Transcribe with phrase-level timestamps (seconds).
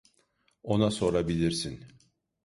[0.63, 1.79] Ona sorabilirsin.